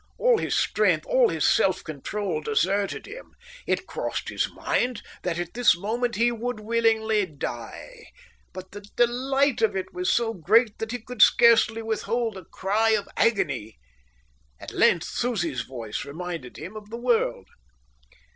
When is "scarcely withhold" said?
11.21-12.35